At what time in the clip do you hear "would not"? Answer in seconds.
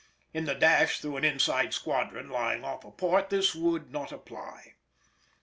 3.53-4.11